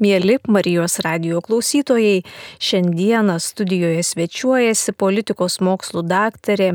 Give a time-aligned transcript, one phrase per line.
[0.00, 2.22] Mėly Marijos radio klausytojai,
[2.56, 6.70] šiandieną studijoje svečiuojasi politikos mokslų daktarė,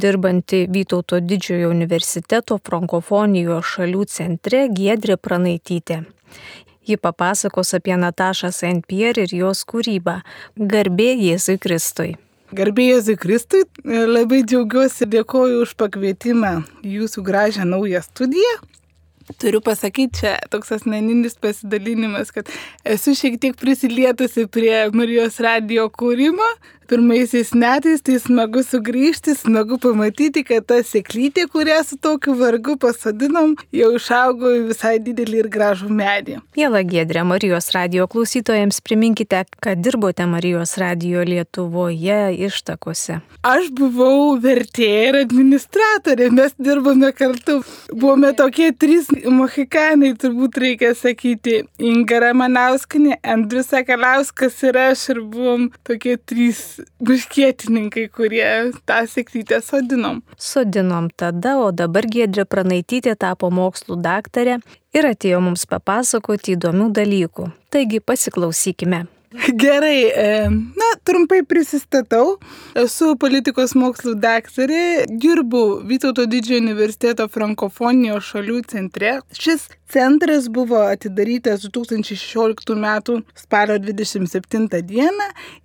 [0.00, 5.98] dirbanti Vytauto didžiojo universiteto frankofonijos šalių centre Giedrė Pranaitytė.
[6.88, 8.86] Ji papasakos apie Natašą St.
[8.88, 10.22] Pierre ir jos kūrybą.
[10.56, 12.14] Garbė Jėzui Kristui.
[12.56, 16.54] Garbė Jėzui Kristui, labai džiaugiuosi ir dėkoju už pakvietimą
[16.88, 18.56] jūsų gražią naują studiją.
[19.40, 22.50] Turiu pasakyti, čia toks asmeninis pasidalinimas, kad
[22.84, 26.50] esu šiek tiek prisilietusi prie Marijos radio kūrimo.
[26.94, 33.56] Pirmaisiais metais tai smagu sugrįžti, smagu pamatyti, kad ta sėklytė, kurią su tokiu vargu pasodinom,
[33.74, 36.36] jau išaugo į visai didelį ir gražų medį.
[36.54, 43.18] Jėla Gedrė, Marijos radio klausytojams priminkite, kad dirbote Marijos radio Lietuvoje ištakose.
[43.42, 47.58] Aš buvau vertėja ir administratorė, mes dirbome kartu.
[47.90, 51.64] Buvome tokie trys mohikanai, turbūt reikia sakyti.
[51.82, 58.46] Inga Ramanauskinė, Andrius Sakalauskas ir aš ir buvom tokie trys buškietininkai, kurie
[58.88, 60.22] tą sėklytę sodinom.
[60.40, 64.60] Sodinom tada, o dabar Gedrė Pranaitytė tapo mokslų daktarė
[64.94, 67.50] ir atėjo mums papasakoti įdomių dalykų.
[67.74, 69.04] Taigi pasiklausykime.
[69.34, 70.12] Gerai,
[70.76, 72.36] na, trumpai prisistatau.
[72.78, 79.16] Esu politikos mokslų daktarė, dirbu Vytauto didžiojo universiteto frankofonijos šalių centre.
[79.34, 83.18] Šis centras buvo atidarytas 2016 m.
[83.34, 85.10] spalio 27 d.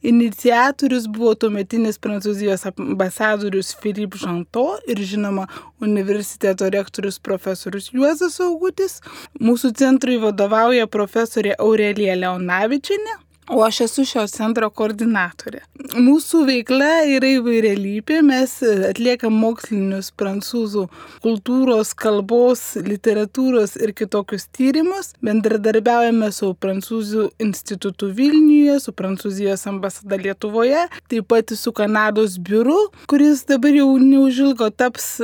[0.02, 5.46] Iniciatorius buvo tuometinis prancūzijos ambasadorius Philippe Žanto ir žinoma
[5.78, 9.00] universiteto rektorius profesorius Juozas Augutis.
[9.38, 15.62] Mūsų centrui vadovauja profesorė Aurelija Leonavičinė o aš esu šio centro koordinatorė.
[15.98, 18.56] Mūsų veikla yra įvairialypė, mes
[18.90, 20.86] atliekam mokslinius prancūzų
[21.24, 30.86] kultūros, kalbos, literatūros ir kitokius tyrimus, bendradarbiaujame su Prancūzų institutu Vilniuje, su Prancūzijos ambasada Lietuvoje,
[31.10, 32.78] taip pat su Kanados biuru,
[33.10, 35.16] kuris dabar jau neužilgo taps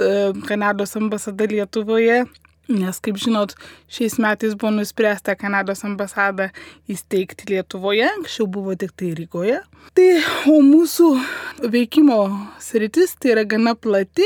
[0.49, 2.23] Kanados ambasada Lietuvoje
[2.65, 3.51] Nes, kaip žinot,
[3.93, 6.47] šiais metais buvo nuspręsta Kanados ambasadą
[6.89, 9.59] įsteigti Lietuvoje, anksčiau buvo tik tai Rygoje.
[9.93, 10.05] Tai,
[10.49, 11.09] o mūsų
[11.69, 12.17] veikimo
[12.57, 14.25] sritis tai yra gana plati.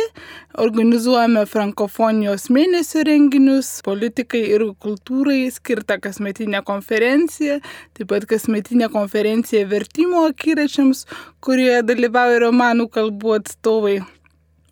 [0.64, 7.60] Organizuojame frankofonijos mėnesio renginius, politikai ir kultūrai skirtą kasmetinę konferenciją,
[8.00, 11.04] taip pat kasmetinę konferenciją vertimo akiračiams,
[11.44, 13.98] kurioje dalyvauja romanų kalbų atstovai.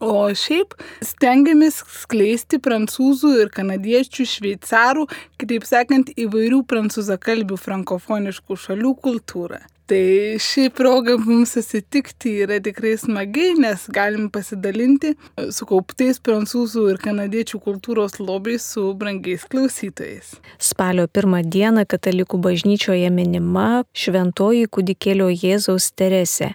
[0.04, 0.76] O šiaip
[1.06, 5.08] stengiamės skleisti prancūzų ir kanadiečių, šveicarų,
[5.42, 9.64] kitaip sakant, įvairių prancūzakalbių frankofoniškų šalių kultūrą.
[9.88, 15.14] Tai ši proga mums susitikti yra tikrai smagi, nes galim pasidalinti
[15.56, 20.34] sukauptais prancūzų ir kanadiečių kultūros lobiais su brangiais klausytojais.
[20.60, 26.52] Spalio pirmą dieną katalikų bažnyčioje minima šventoji kūdikėlio Jėzaus Teresė,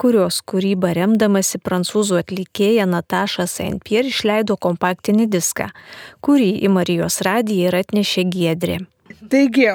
[0.00, 3.80] kurios kūrybą remdamasi prancūzų atlikėja Nataša St.
[3.86, 5.70] Pierre išleido kompaktinį diską,
[6.24, 8.78] kurį į Marijos radiją ir atnešė Giedrė.
[9.30, 9.68] Taigi,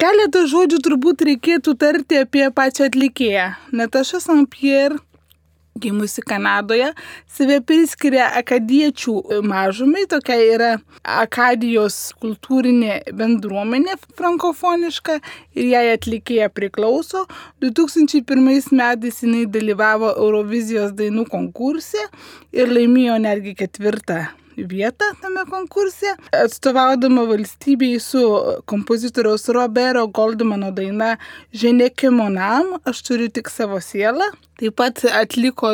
[0.00, 3.50] keletą žodžių turbūt reikėtų tarti apie pačią atlikėją.
[3.76, 4.48] Nataša St.
[5.80, 6.92] Gimusi Kanadoje,
[7.28, 10.70] save priskiria akadiečių mažumai, tokia yra
[11.16, 15.18] Akadijos kultūrinė bendruomenė frankofoniška
[15.56, 17.26] ir jai atlikėja priklauso.
[17.64, 22.08] 2001 metais jinai dalyvavo Eurovizijos dainų konkurse
[22.56, 24.24] ir laimėjo netgi ketvirtą
[24.56, 28.22] vietą tame konkurse, atstovaudama valstybei su
[28.64, 31.16] kompozitoriaus Robero Goldmano daina
[31.52, 34.30] Ženekė Monam, aš turiu tik savo sielą.
[34.56, 35.68] Taip pat atliko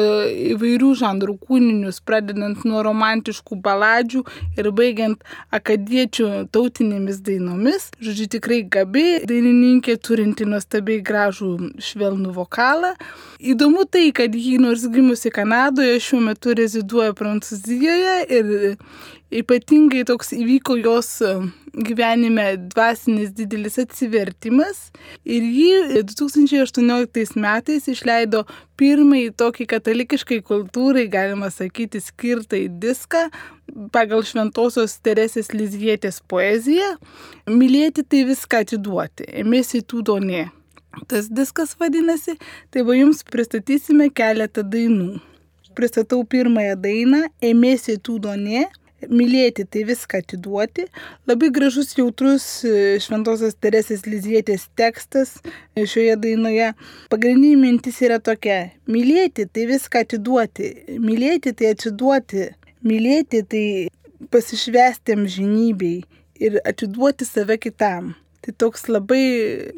[0.56, 4.22] įvairių žanrų kūninius, pradedant nuo romantiškų baladžių
[4.58, 5.22] ir baigiant
[5.54, 7.92] akadiečių tautinėmis dainomis.
[8.02, 12.96] Žodžiu, tikrai gabi dainininkė, turinti nuostabiai gražų švelnų vokalą.
[13.38, 18.52] Įdomu tai, kad ji nors gimusi Kanadoje, šiuo metu reziduoja Prancūzijoje ir
[19.30, 21.20] ypatingai toks įvyko jos
[21.74, 24.90] gyvenime dvasinis didelis atsivertimas.
[25.24, 28.44] Ir ji 2018 metais išleido
[28.80, 33.26] pirmąjį tokį katalikiškai kultūrai, galima sakyti, skirtą į diską
[33.94, 36.96] pagal šventosios Teresės Lizietės poeziją.
[37.48, 40.48] Mylėti tai viską atiduoti, ėmėsi tų donė.
[41.08, 42.36] Tas diskas vadinasi,
[42.68, 45.22] tai va jums pristatysime keletą dainų.
[45.72, 47.22] Pristatau pirmąją dainą.
[47.40, 48.66] Ėmėsi tų donė
[49.10, 50.86] mylėti, tai viską atiduoti.
[51.30, 52.46] Labai gražus, jautrus
[53.04, 55.38] Šventojios Teresės Lizietės tekstas
[55.76, 56.72] šioje dainoje.
[57.12, 60.72] Pagrindinė mintis yra tokia- mylėti, tai viską atiduoti.
[60.98, 62.48] Mylėti, tai atiduoti.
[62.82, 63.66] Mylėti, tai
[64.30, 66.02] pasišvesti amžinybei
[66.40, 68.14] ir atiduoti save kitam.
[68.42, 69.22] Tai toks labai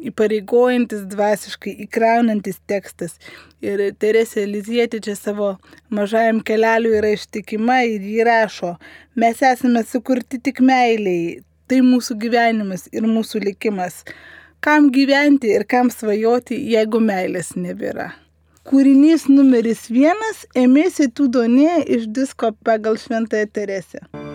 [0.09, 3.19] įpareigojantis dvasiškai, įkraunantis tekstas.
[3.61, 5.51] Ir Teresė Elizietė čia savo
[5.93, 8.73] mažajam keleliu yra ištikima ir jį rašo,
[9.13, 14.01] mes esame sukurti tik meiliai, tai mūsų gyvenimas ir mūsų likimas.
[14.65, 18.15] Kam gyventi ir kam svajoti, jeigu meilės nebėra.
[18.65, 24.34] Kūrinys numeris vienas- Emėsi tu donė iš disko pagal Šventąją Teresę.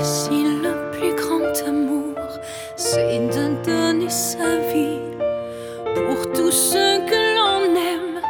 [0.00, 2.14] Voici le plus grand amour,
[2.76, 5.00] c'est de donner sa vie
[5.92, 8.20] pour tous ceux que l'on aime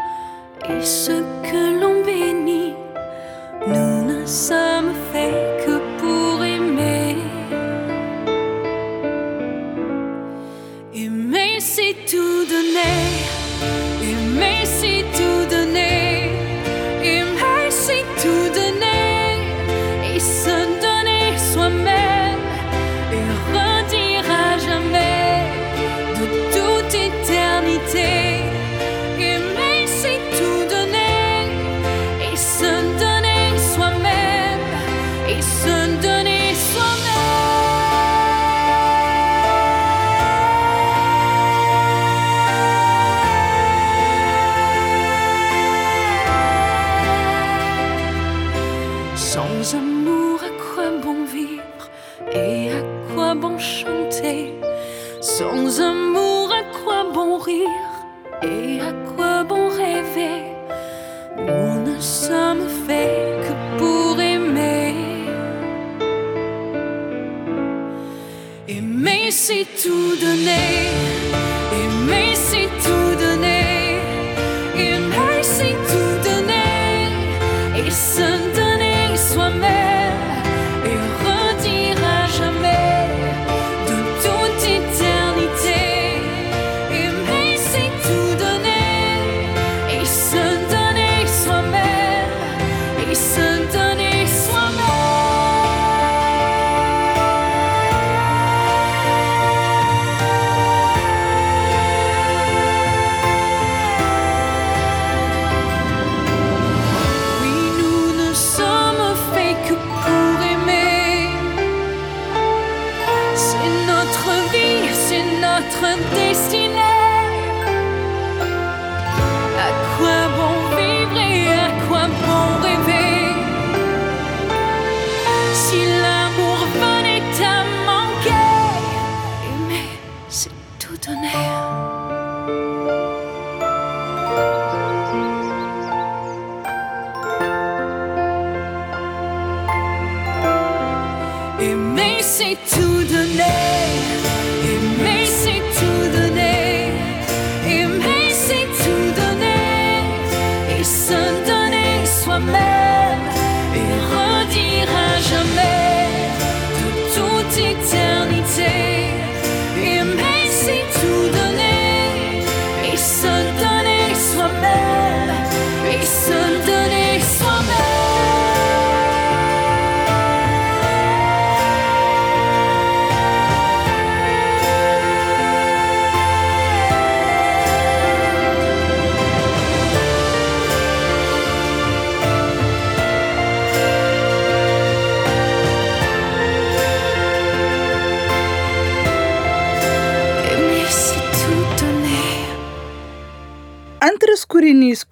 [0.70, 2.72] et ceux que l'on bénit.
[3.66, 4.94] Nous ne sommes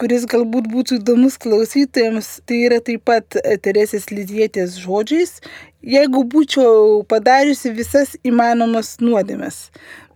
[0.06, 3.34] kuris galbūt būtų įdomus klausytojams, tai yra taip pat
[3.64, 5.40] Teresės Lizietės žodžiais,
[5.82, 9.56] jeigu būčiau padariusi visas įmanomas nuodėmes.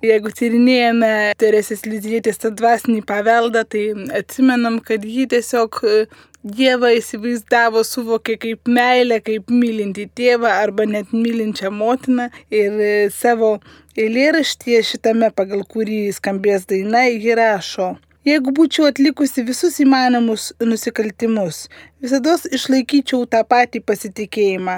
[0.07, 3.83] Jeigu tyrinėjame Teresės Lizietės tą dvasinį paveldą, tai
[4.15, 5.97] atsimenam, kad ji tiesiog e,
[6.41, 13.57] Dievą įsivaizdavo, suvokė kaip meilę, kaip mylinti tėvą arba net mylinčią motiną ir e, savo
[13.99, 17.91] eilėraštyje šitame, pagal kurį skambės daina, ji rašo.
[18.21, 21.63] Jeigu būčiau atlikusi visus įmanomus nusikaltimus,
[22.05, 24.75] visada išlaikyčiau tą patį pasitikėjimą,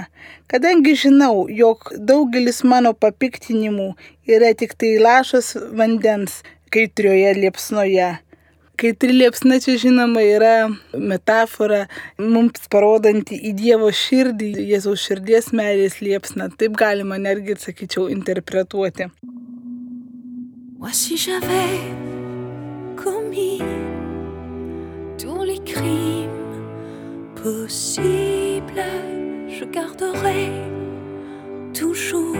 [0.46, 3.88] kadangi žinau, jog daugelis mano papiktinimų
[4.30, 8.12] yra tik tai lašas vandens kaitrioje liepsnoje.
[8.78, 10.54] Kaitri liepsna čia žinoma yra
[10.94, 11.84] metafora
[12.22, 16.48] mums parodanti į Dievo širdį, Jėzaus širdies meilės liepsną.
[16.58, 19.10] Taip galima netgi, sakyčiau, interpretuoti.
[20.82, 22.21] Moi si j'avais
[23.02, 23.62] commis
[25.44, 26.28] les crimes
[27.34, 28.84] possibles,
[29.48, 30.50] je garderai
[31.74, 32.36] toujours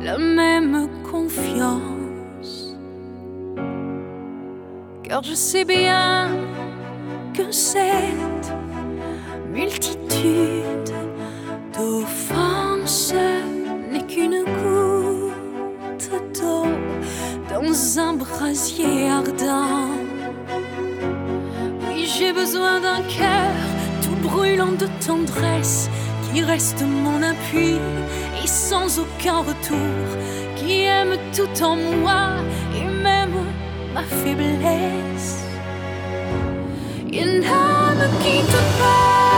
[0.00, 2.76] la même confiance.
[5.02, 6.28] Car je sais bien
[7.34, 8.52] que cette
[9.52, 10.94] multitude
[11.74, 13.14] d'offenses
[13.90, 16.66] n'est qu'une goutte d'eau
[17.62, 19.90] un brasier ardent.
[21.86, 23.52] Oui, j'ai besoin d'un cœur
[24.02, 25.90] tout brûlant de tendresse
[26.32, 27.76] qui reste mon appui
[28.42, 30.06] et sans aucun retour,
[30.56, 32.36] qui aime tout en moi
[32.74, 33.36] et même
[33.92, 35.44] ma faiblesse.
[37.12, 39.29] Il ne me quitte pas,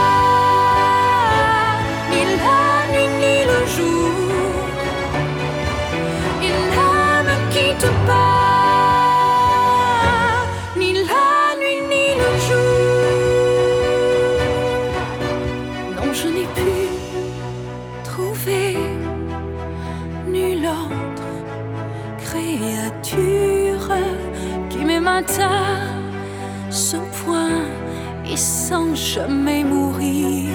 [28.95, 30.49] jamais mourir.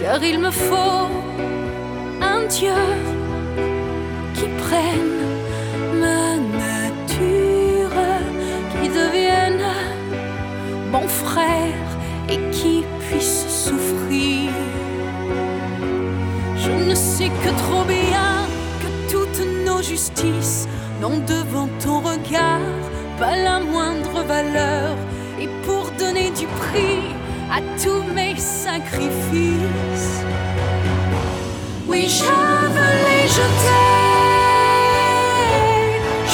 [0.00, 1.08] Car il me faut
[2.20, 2.82] un Dieu
[4.34, 5.20] qui prenne
[6.02, 8.00] ma nature,
[8.72, 9.66] qui devienne
[10.90, 11.88] mon frère
[12.28, 14.50] et qui puisse souffrir.
[16.56, 18.46] Je ne sais que trop bien
[18.80, 20.66] que toutes nos justices
[21.00, 22.78] n'ont devant ton regard
[23.18, 24.96] pas la moindre valeur.
[25.40, 27.14] Et pour donner du prix
[27.50, 30.24] à tous mes sacrifices,
[31.86, 33.98] oui, je veux les jeter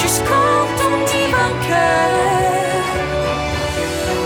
[0.01, 2.09] jusqu'en ton divin cœur.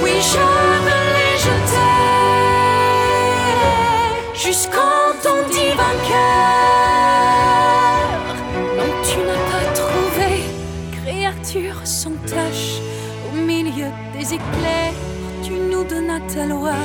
[0.01, 0.45] Oui, je
[0.85, 1.93] veux les jeter
[4.33, 4.88] jusqu'en
[14.29, 16.75] Tu nous donnas ta loi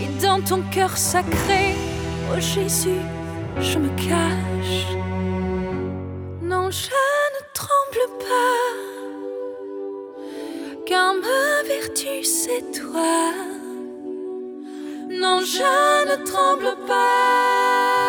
[0.00, 1.74] et dans ton cœur sacré,
[2.30, 3.02] oh Jésus,
[3.60, 4.86] je me cache.
[6.40, 6.88] Non, je
[7.34, 8.64] ne tremble pas,
[10.86, 13.34] car ma vertu c'est toi.
[15.10, 18.01] Non, je ne tremble pas,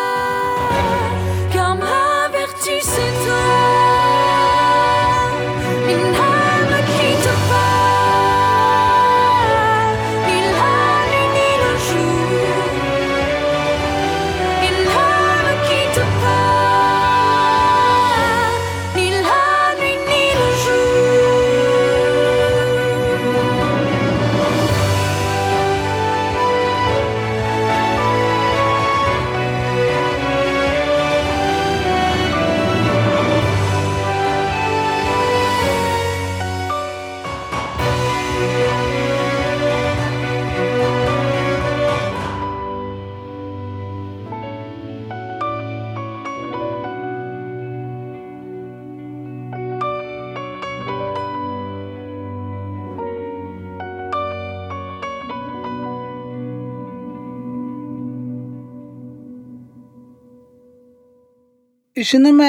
[62.04, 62.48] Žinoma,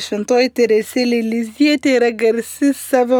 [0.00, 3.18] šventoji Teresėlė Lizietė yra garsi savo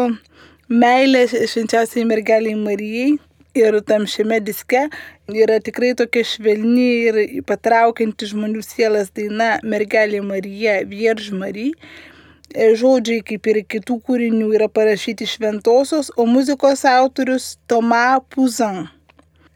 [0.72, 3.16] meilė švenčiausiai mergeliai Marijai.
[3.56, 4.86] Ir tam šiame diske
[5.42, 7.18] yra tikrai tokia švelni ir
[7.48, 11.76] patraukianti žmonių sielas daina Mergelė Marija, Vierž Marija.
[12.56, 18.86] Žodžiai, kaip ir kitų kūrinių, yra parašyti šventosios, o muzikos autorius Toma Puzan.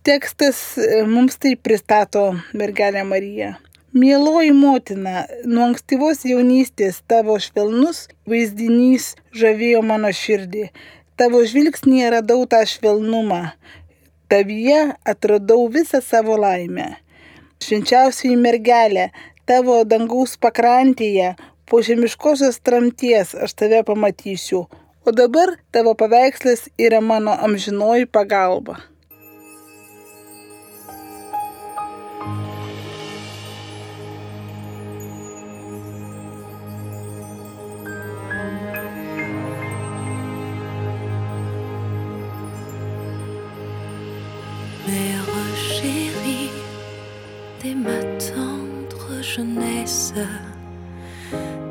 [0.05, 0.63] Tekstas
[1.09, 3.55] mums tai pristato Mergelė Marija.
[3.93, 10.69] Mieloji motina, nuo ankstyvos jaunystės tavo švelnus vaizdinys žavėjo mano širdį.
[11.19, 13.41] Tavo žvilgsnėje radau tą švelnumą.
[14.31, 16.87] Tavyje atradau visą savo laimę.
[17.67, 19.09] Švenčiausiai mergelė,
[19.43, 21.33] tavo dangaus pakrantėje,
[21.67, 24.69] po žemiškosios tramties aš tave pamatysiu.
[25.03, 28.79] O dabar tavo paveikslas yra mano amžinoji pagalba.
[44.91, 46.51] Mère chérie,
[47.63, 50.15] dès ma tendre jeunesse,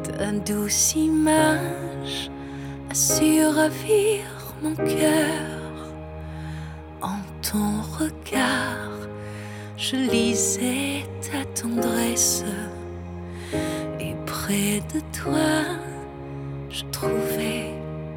[0.03, 2.31] ta douce image
[2.89, 4.23] a su ravir
[4.63, 5.59] mon cœur.
[7.51, 9.07] ton regard,
[9.75, 12.43] je lisais ta tendresse.
[13.99, 15.51] Et près de toi,
[16.69, 17.73] je trouvais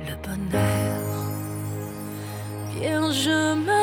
[0.07, 1.03] le bonheur.
[2.75, 3.29] Vierge
[3.67, 3.82] Marie,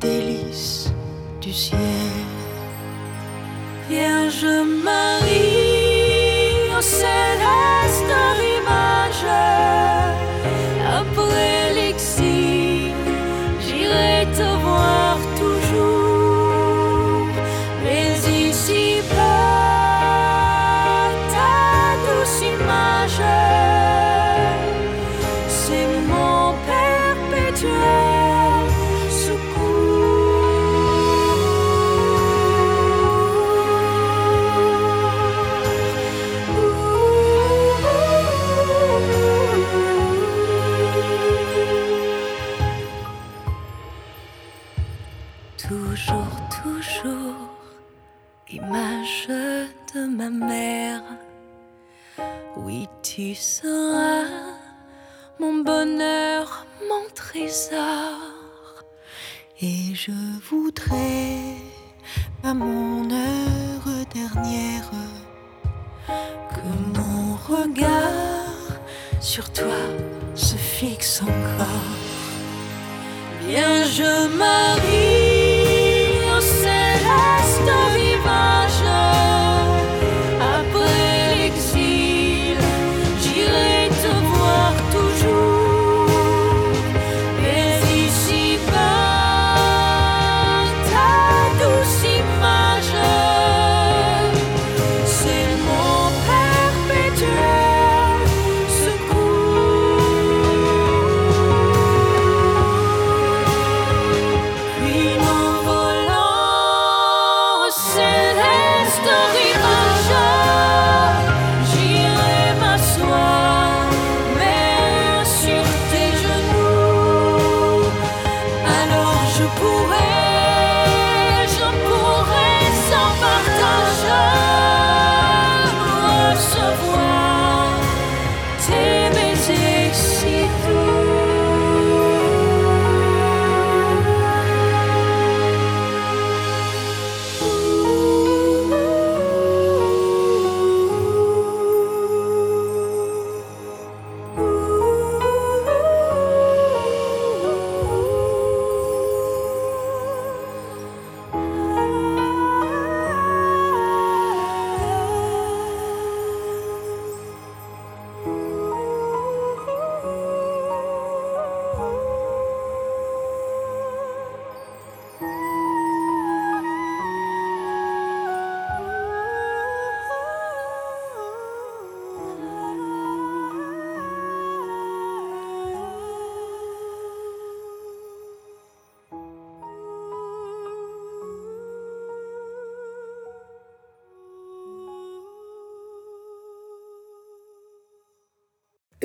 [0.00, 0.92] délices
[1.40, 2.25] du ciel.
[60.50, 61.56] Voudrais,
[62.44, 64.90] à mon heure dernière,
[66.06, 68.78] que mon regard
[69.20, 69.80] sur toi
[70.34, 71.96] se fixe encore.
[73.46, 74.02] Vierge
[74.36, 75.15] Marie,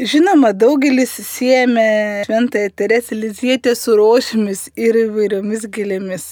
[0.01, 6.23] Žinoma, daugelis siejame Šventąją Teresę Lizietę su rošimis ir įvairiomis gėlėmis.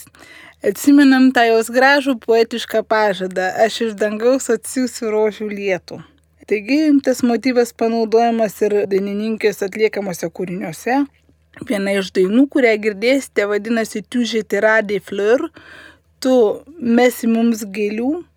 [0.65, 5.99] Atsimenam tą jos gražų poetišką pažadą- aš iš dangaus atsiųsiu rožių lietų.
[6.49, 11.05] Taigi tas motyvas panaudojamas ir dainininkės atliekamuose kūriniuose.
[11.69, 15.51] Viena iš dainų, kurią girdėsite, vadinasi Tu žetiradė fleur,
[16.19, 18.28] tu mesi mums gėlių.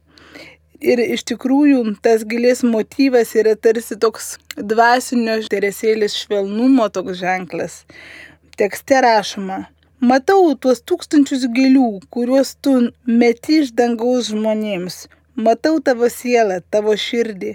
[0.82, 7.84] Ir iš tikrųjų tas gilės motyvas yra tarsi toks dvasinio teresėlės švelnumo toks ženklas.
[8.58, 9.62] Tekste rašoma,
[10.02, 12.72] Matau tuos tūkstančius gėlių, kuriuos tu
[13.06, 14.96] meti iš dangaus žmonėms.
[15.38, 17.52] Matau tavo sielą, tavo širdį.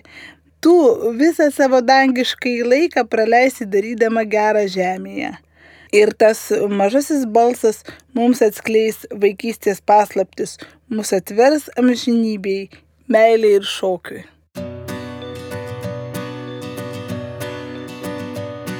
[0.63, 0.75] Tu
[1.19, 5.33] visą savo dangiškai laiką praleisi darydama gerą žemėje.
[5.99, 7.83] Ir tas mažasis balsas
[8.15, 10.55] mums atskleis vaikystės paslaptis,
[10.87, 12.69] mus atvers amžinybei,
[13.09, 13.61] ir.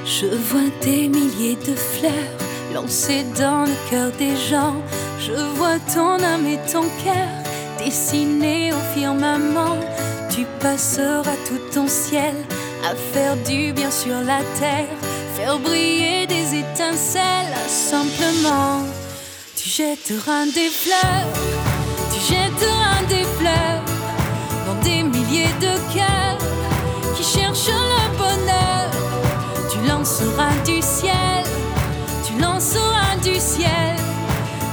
[0.05, 2.11] Je vois des milliers de fleurs
[2.73, 4.75] lancées dans le cœur des gens.
[5.19, 7.27] Je vois ton âme et ton cœur
[7.77, 9.77] dessinés au firmament.
[10.29, 12.35] Tu passeras tout ton ciel
[12.85, 14.87] à faire du bien sur la terre,
[15.35, 18.83] faire briller des étincelles simplement.
[19.55, 21.27] Tu jetteras des fleurs,
[22.13, 23.16] tu jetteras des
[25.27, 26.37] de cœurs
[27.15, 28.89] qui cherchent le bonheur.
[29.69, 31.43] Tu lanceras du ciel,
[32.25, 33.95] tu lanceras du ciel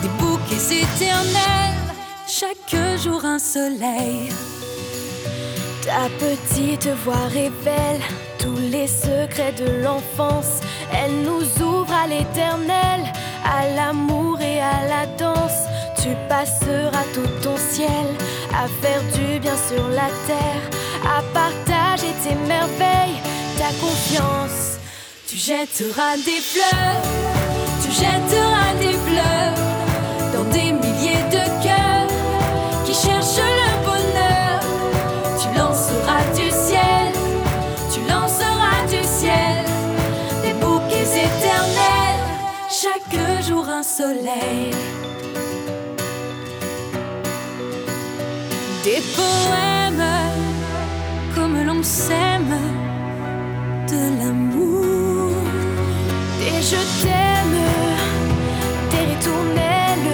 [0.02, 1.74] des bouquets éternels,
[2.26, 4.30] chaque jour un soleil.
[5.82, 8.00] Ta petite voix révèle
[8.38, 10.60] tous les secrets de l'enfance.
[10.92, 13.00] Elle nous ouvre à l'éternel,
[13.44, 15.64] à l'amour et à la danse.
[16.00, 18.06] Tu passeras tout ton ciel
[18.62, 20.64] à faire du bien sur la terre,
[21.04, 23.20] à partager tes merveilles,
[23.58, 24.78] ta confiance.
[25.26, 27.02] Tu jetteras des fleurs,
[27.82, 29.58] tu jetteras des fleurs
[30.32, 32.08] dans des milliers de cœurs
[32.84, 34.60] qui cherchent le bonheur.
[35.40, 37.12] Tu lanceras du ciel,
[37.92, 39.64] tu lanceras du ciel
[40.42, 42.22] des bouquets éternels,
[42.68, 44.70] chaque jour un soleil.
[48.84, 50.04] Des poèmes
[51.34, 52.54] comme l'on s'aime
[53.88, 55.32] de l'amour,
[56.38, 57.60] des je t'aime,
[58.90, 60.12] des ritournelles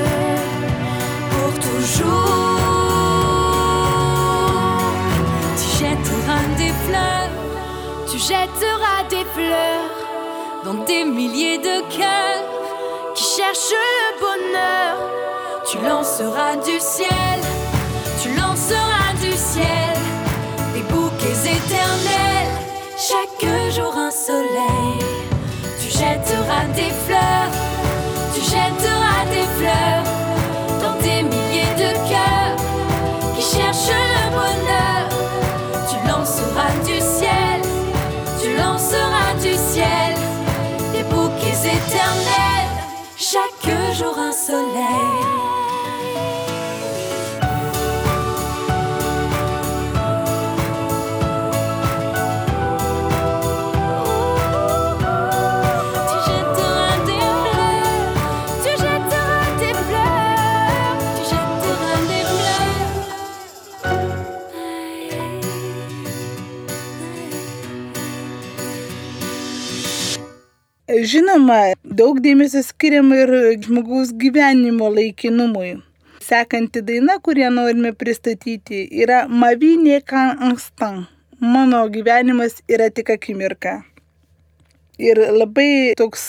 [1.31, 2.61] pour toujours.
[5.57, 7.35] Tu jetteras des fleurs,
[8.09, 9.91] tu jetteras des fleurs
[10.65, 12.45] dans des milliers de cœurs
[13.17, 14.95] qui cherchent le bonheur.
[15.69, 17.41] Tu lanceras du ciel,
[25.81, 27.51] Tu jetteras des fleurs,
[28.33, 30.05] tu jetteras des fleurs
[30.81, 32.57] dans des milliers de cœurs
[33.35, 35.09] qui cherchent le bonheur.
[35.89, 37.61] Tu lanceras du ciel,
[38.41, 40.15] tu lanceras du ciel
[40.93, 42.71] des bouquets éternels,
[43.17, 45.20] chaque jour un soleil.
[71.11, 73.31] Žinoma, daug dėmesio skiriama ir
[73.65, 75.71] žmogaus gyvenimo laikinumui.
[76.23, 81.07] Sekanti daina, kurią norime pristatyti, yra Mavinė kan ankstan.
[81.41, 83.73] Mano gyvenimas yra tik akimirka.
[85.01, 86.27] Ir labai toks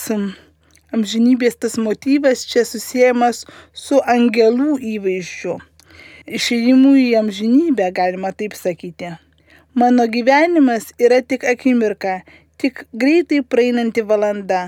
[0.96, 3.44] amžinybės tas motyvas čia susijęs
[3.86, 5.60] su angelų įvaizdžiu.
[6.40, 9.14] Išėjimu į amžinybę, galima taip sakyti.
[9.76, 12.22] Mano gyvenimas yra tik akimirka,
[12.62, 14.62] tik greitai praeinanti valanda.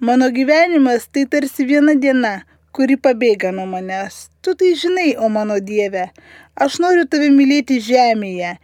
[0.00, 2.34] Mano gyvenimas tai tarsi viena diena,
[2.74, 4.28] kuri pabėga nuo manęs.
[4.42, 6.08] Tu tai žinai, o mano Dieve,
[6.64, 8.56] aš noriu tave mylėti žemėje,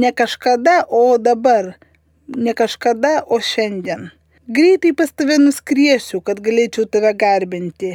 [0.00, 1.74] ne kažkada, o dabar,
[2.46, 4.08] ne kažkada, o šiandien.
[4.48, 7.92] Greitai pas tave nuskriesiu, kad galėčiau tave garbinti.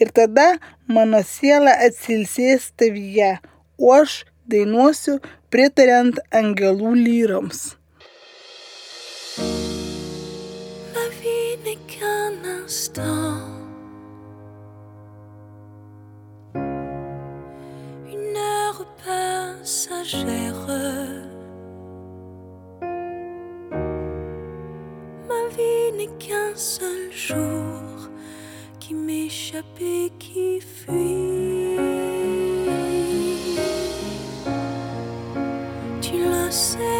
[0.00, 0.54] Ir tada
[0.90, 3.36] mano siela atsilsės tavyje,
[3.78, 5.20] o aš dainuosiu
[5.52, 7.74] pritariant angelų lyroms.
[12.66, 12.70] Une
[18.36, 20.66] heure passagère.
[25.28, 28.08] Ma vie n'est qu'un seul jour
[28.80, 31.76] qui m'échappe et qui fuit.
[36.00, 36.93] Tu le sais,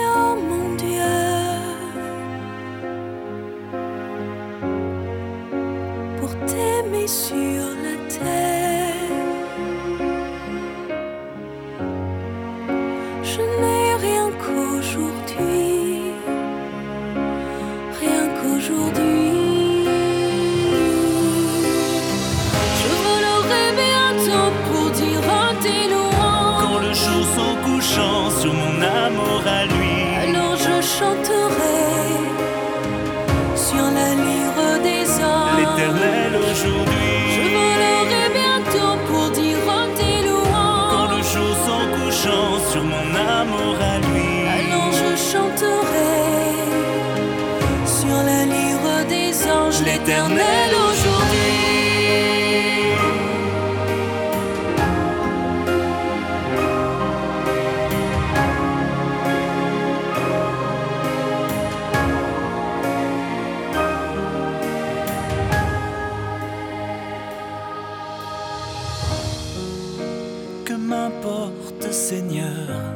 [71.95, 72.94] Seigneur.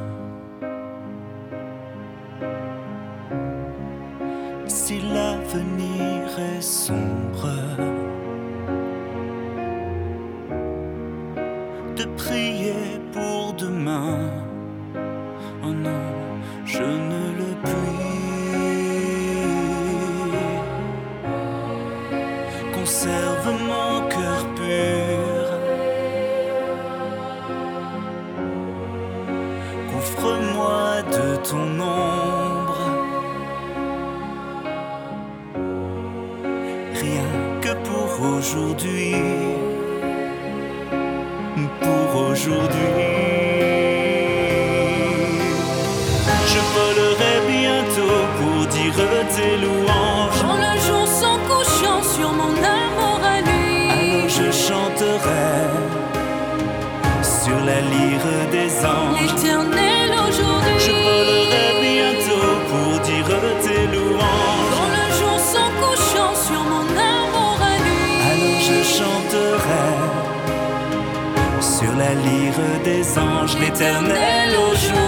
[73.60, 75.07] l'éternel au jour.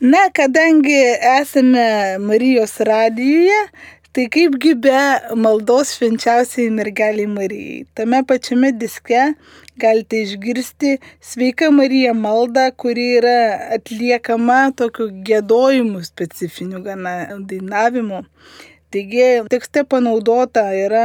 [0.00, 0.94] Na, kadangi
[1.40, 3.60] esame Marijos radijoje,
[4.18, 5.00] Tai kaipgi be
[5.36, 7.84] maldos švenčiausiai mergeliai Marijai.
[7.94, 9.20] Tame pačiame diske
[9.78, 13.36] galite išgirsti sveika Marija maldą, kuri yra
[13.76, 17.14] atliekama tokiu gėdojimu specifiniu gana
[17.52, 18.24] dainavimu.
[18.90, 21.04] Taigi tekste panaudota yra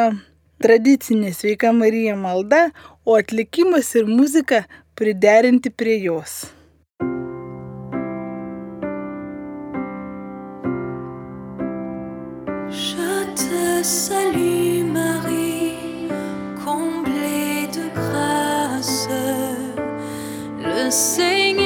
[0.63, 2.69] tradicinė sveika Marija malda,
[3.05, 4.63] o atlikimas ir muzika
[4.95, 6.45] priderinti prie jos.
[13.83, 16.07] Salut Marie,
[16.63, 19.09] comblée de grâce.
[20.57, 21.62] Le Seigneur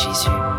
[0.00, 0.49] Jésus.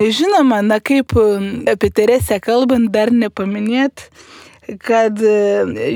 [0.00, 1.12] Žinoma, na kaip
[1.68, 4.06] apie Teresę kalbant, dar nepaminėt,
[4.80, 5.32] kad e,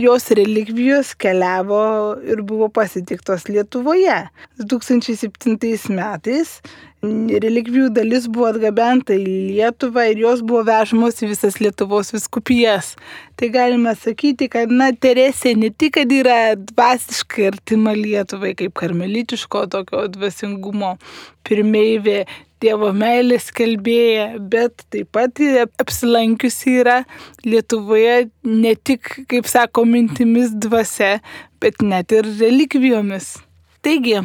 [0.03, 1.79] jos relikvijos keliavo
[2.29, 4.19] ir buvo pasitiktos Lietuvoje.
[4.61, 6.59] 2007 metais
[7.45, 12.95] relikvijų dalis buvo atgabenta į Lietuvą ir jos buvo vežamos į visas Lietuvos viskupijas.
[13.41, 19.67] Tai galima sakyti, kad, na, Teresė ne tik, kad yra dvasiškai artima Lietuvai, kaip karmelitiško
[19.73, 20.97] tokio dvasingumo
[21.45, 22.25] pirmeivė,
[22.65, 25.41] Dievo meilės kalbėja, bet taip pat
[25.83, 27.03] apsilankiusi yra
[27.45, 31.19] Lietuvoje ne tik, kaip sako, mintimis dvasia,
[31.61, 33.35] bet net ir relikvijomis.
[33.85, 34.23] Taigi,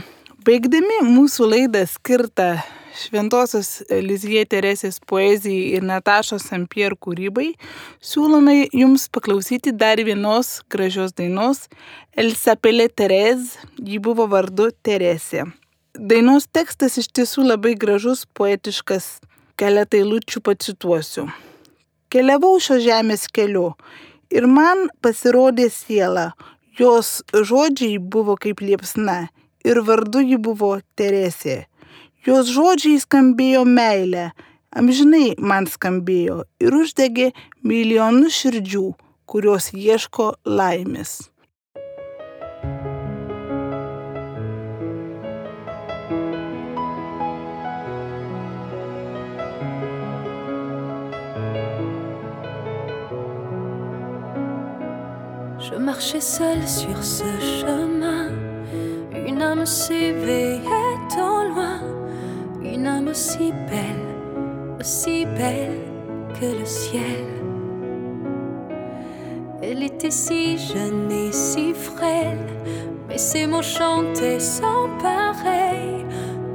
[0.48, 2.54] baigdami mūsų laidą skirtą
[2.96, 7.52] Šventosios Lizije Teresės poezijai ir Natašos Sampier kūrybai,
[8.00, 11.68] siūlome jums paklausyti dar vienos gražios dainos
[12.16, 15.50] Elsapelė Terez, ji buvo vardu Teresė.
[15.98, 19.06] Dainos tekstas iš tiesų labai gražus, poetiškas,
[19.58, 21.24] keletą eilučių pacituosiu.
[22.14, 23.72] Keliavau šios žemės keliu
[24.30, 26.34] ir man pasirodė siela,
[26.78, 29.32] jos žodžiai buvo kaip liepsna
[29.66, 31.66] ir vardu ji buvo Teresė.
[32.22, 34.30] Jos žodžiai skambėjo meilė,
[34.70, 37.32] amžinai man skambėjo ir uždegė
[37.66, 38.86] milijonus širdžių,
[39.26, 41.29] kurios ieško laimės.
[55.72, 58.30] Je marchais seule sur ce chemin.
[59.28, 60.64] Une âme s'éveillait
[61.16, 61.80] au loin.
[62.64, 65.80] Une âme aussi belle, aussi belle
[66.40, 67.28] que le ciel.
[69.62, 72.48] Elle était si jeune et si frêle,
[73.08, 76.04] mais ses mots chantaient sans pareil.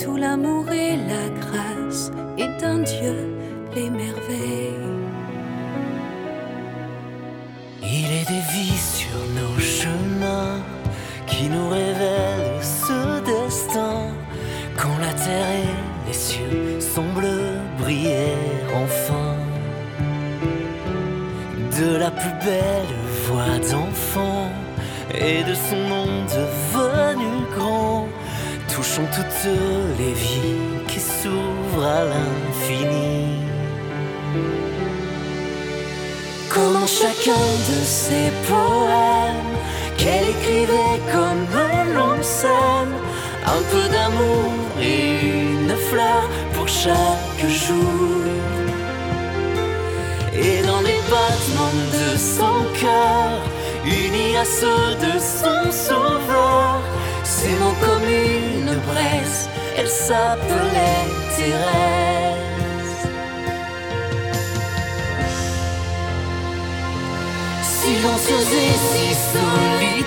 [0.02, 3.36] Tout l'amour et la grâce et d'un Dieu
[3.76, 4.93] les merveilles.
[8.34, 10.58] Des vies sur nos chemins
[11.26, 13.98] qui nous révèlent ce destin.
[14.76, 18.34] Quand la terre et les cieux semblent briller
[18.84, 19.36] enfin.
[21.78, 22.94] De la plus belle
[23.26, 24.48] voix d'enfant
[25.26, 28.08] et de son nom devenu grand.
[28.74, 29.52] Touchons toutes
[29.98, 33.33] les vies qui s'ouvrent à l'infini.
[36.84, 39.56] Comment chacun de ses poèmes
[39.96, 41.46] qu'elle écrivait comme
[41.94, 42.94] l'on s'aime,
[43.46, 45.18] un peu d'amour et
[45.62, 48.20] une fleur pour chaque jour.
[50.34, 53.30] Et dans les battements de son cœur,
[53.86, 56.82] unis à ceux de son sauveur,
[57.22, 62.13] ses mots comme une braise, elle s'appelait Thérèse.
[67.94, 70.03] silencieuses et si solides.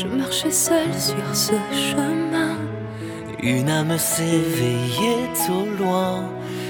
[0.00, 2.56] Je marchais seule sur ce chemin.
[3.42, 6.24] Une âme s'éveillait au loin,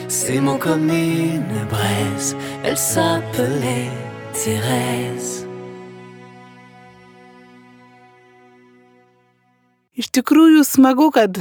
[0.08, 3.94] ses mots comme une braise, elle s'appelait
[4.34, 5.46] Thérèse.
[9.94, 11.38] Iš tikrųjų smagu, kad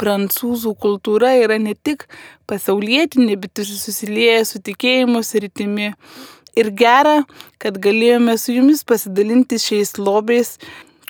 [0.00, 2.08] prancūzų kultūra yra ne tik
[2.48, 5.92] pasaulietinė, bet ir susilieja su tikėjimo sritimi.
[6.56, 7.18] Ir gera,
[7.60, 10.56] kad galėjome su jumis pasidalinti šiais lobiais,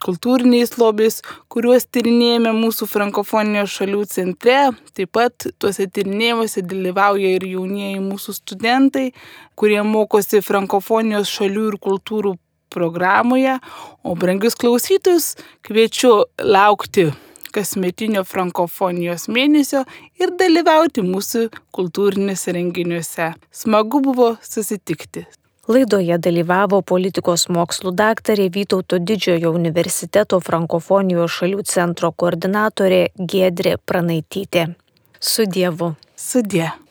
[0.02, 1.20] kultūriniais lobiais,
[1.52, 4.58] kuriuos tyrinėjame mūsų frankofonijos šalių centre.
[4.96, 9.10] Taip pat tuose tyrinėjimuose dalyvauja ir jaunieji mūsų studentai,
[9.58, 12.36] kurie mokosi frankofonijos šalių ir kultūrų
[12.70, 13.58] programoje.
[14.04, 15.34] O brangius klausytojus
[15.66, 17.10] kviečiu laukti
[17.54, 19.82] kasmetinio frankofonijos mėnesio
[20.20, 23.32] ir dalyvauti mūsų kultūrinėse renginiuose.
[23.50, 25.26] Smagu buvo susitikti.
[25.70, 34.66] Laidoje dalyvavo politikos mokslų daktarė Vytauto didžiojo universiteto frankofonijos šalių centro koordinatorė Gedrė Pranaitytė.
[35.20, 35.94] Su Dievu.
[36.18, 36.89] Su Dievu.